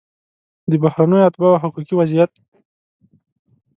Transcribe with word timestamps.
د 0.69 0.71
بهرنیو 0.83 1.25
اتباعو 1.27 1.61
حقوقي 1.63 1.93
وضعیت 1.97 2.31